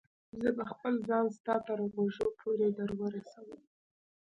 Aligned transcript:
زه 0.41 0.49
به 0.57 0.63
خپل 0.71 0.93
ځان 1.09 1.25
ستا 1.37 1.55
تر 1.67 1.79
غوږو 1.93 2.27
پورې 2.39 2.67
در 2.77 2.89
ورسوم. 3.01 3.61